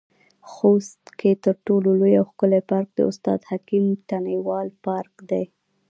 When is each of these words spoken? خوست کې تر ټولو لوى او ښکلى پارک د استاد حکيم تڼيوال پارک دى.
خوست 0.51 1.03
کې 1.19 1.31
تر 1.43 1.55
ټولو 1.65 1.89
لوى 1.99 2.13
او 2.19 2.25
ښکلى 2.31 2.61
پارک 2.69 2.89
د 2.95 2.99
استاد 3.11 3.39
حکيم 3.49 3.85
تڼيوال 4.09 4.67
پارک 4.85 5.13
دى. 5.29 5.43